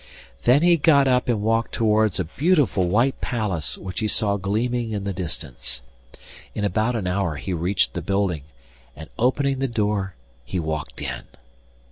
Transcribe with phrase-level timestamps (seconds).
[0.45, 4.89] Then he got up and walked towards a beautiful white palace which he saw gleaming
[4.93, 5.83] in the distance.
[6.55, 8.41] In about an hour he reached the building,
[8.95, 11.25] and opening the door he walked in.